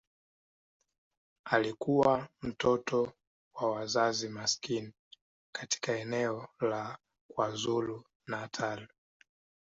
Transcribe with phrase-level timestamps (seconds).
[1.45, 3.13] Alikuwa mtoto
[3.53, 4.93] wa wazazi maskini
[5.55, 8.87] katika eneo la KwaZulu-Natal.